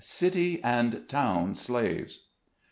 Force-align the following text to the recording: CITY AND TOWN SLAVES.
CITY 0.03 0.63
AND 0.63 1.07
TOWN 1.07 1.53
SLAVES. 1.53 2.21